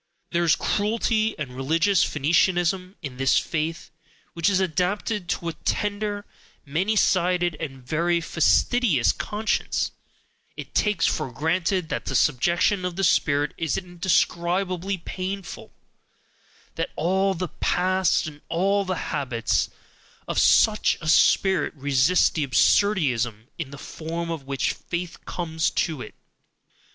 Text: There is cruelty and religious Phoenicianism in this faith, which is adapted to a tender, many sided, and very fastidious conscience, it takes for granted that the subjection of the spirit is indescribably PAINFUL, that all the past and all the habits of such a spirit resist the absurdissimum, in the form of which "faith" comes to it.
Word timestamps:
There 0.31 0.43
is 0.43 0.55
cruelty 0.55 1.37
and 1.37 1.51
religious 1.55 2.03
Phoenicianism 2.03 2.95
in 3.03 3.17
this 3.17 3.37
faith, 3.37 3.91
which 4.33 4.49
is 4.49 4.59
adapted 4.59 5.29
to 5.29 5.47
a 5.49 5.53
tender, 5.53 6.25
many 6.65 6.95
sided, 6.95 7.55
and 7.59 7.85
very 7.85 8.19
fastidious 8.19 9.11
conscience, 9.11 9.91
it 10.57 10.73
takes 10.73 11.05
for 11.05 11.31
granted 11.31 11.89
that 11.89 12.05
the 12.05 12.15
subjection 12.15 12.83
of 12.83 12.95
the 12.95 13.03
spirit 13.03 13.53
is 13.59 13.77
indescribably 13.77 14.97
PAINFUL, 14.97 15.71
that 16.73 16.89
all 16.95 17.35
the 17.35 17.49
past 17.49 18.25
and 18.25 18.41
all 18.49 18.83
the 18.83 18.95
habits 19.13 19.69
of 20.27 20.39
such 20.39 20.97
a 20.99 21.07
spirit 21.07 21.75
resist 21.75 22.33
the 22.33 22.43
absurdissimum, 22.47 23.49
in 23.59 23.69
the 23.69 23.77
form 23.77 24.31
of 24.31 24.47
which 24.47 24.73
"faith" 24.73 25.23
comes 25.25 25.69
to 25.69 26.01
it. 26.01 26.15